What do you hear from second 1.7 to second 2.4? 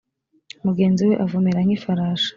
ifarashi